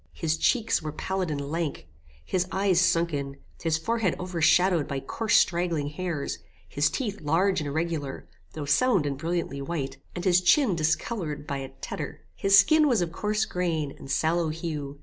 His 0.13 0.35
cheeks 0.35 0.81
were 0.81 0.91
pallid 0.91 1.29
and 1.29 1.39
lank, 1.51 1.87
his 2.25 2.47
eyes 2.51 2.81
sunken, 2.81 3.37
his 3.61 3.77
forehead 3.77 4.15
overshadowed 4.19 4.87
by 4.87 4.99
coarse 4.99 5.37
straggling 5.37 5.89
hairs, 5.89 6.39
his 6.67 6.89
teeth 6.89 7.21
large 7.21 7.59
and 7.61 7.67
irregular, 7.67 8.27
though 8.53 8.65
sound 8.65 9.05
and 9.05 9.15
brilliantly 9.15 9.61
white, 9.61 9.97
and 10.15 10.25
his 10.25 10.41
chin 10.41 10.75
discoloured 10.75 11.45
by 11.45 11.57
a 11.59 11.69
tetter. 11.81 12.21
His 12.33 12.57
skin 12.57 12.87
was 12.87 13.01
of 13.03 13.11
coarse 13.11 13.45
grain, 13.45 13.95
and 13.95 14.09
sallow 14.09 14.49
hue. 14.49 14.99